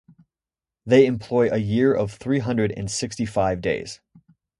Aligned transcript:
They 0.83 1.05
employ 1.05 1.51
a 1.51 1.57
year 1.59 1.93
of 1.93 2.13
three 2.15 2.39
hundred 2.39 2.71
and 2.71 2.89
sixty-five 2.89 3.61
days. 3.61 4.01